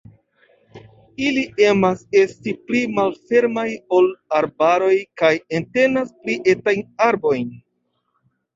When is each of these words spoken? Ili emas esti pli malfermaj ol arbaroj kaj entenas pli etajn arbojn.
Ili 1.25 1.43
emas 1.65 2.01
esti 2.21 2.53
pli 2.71 2.81
malfermaj 2.95 3.67
ol 3.99 4.09
arbaroj 4.41 4.97
kaj 5.25 5.33
entenas 5.61 6.19
pli 6.25 6.41
etajn 6.57 6.85
arbojn. 7.13 7.49